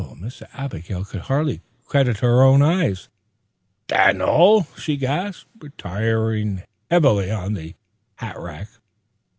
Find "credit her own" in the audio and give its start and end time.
1.85-2.63